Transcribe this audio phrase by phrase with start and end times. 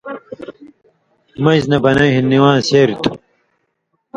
[1.43, 3.11] مژ نہ بنَیں ہِن نِوان٘ز شریۡ تھُو۔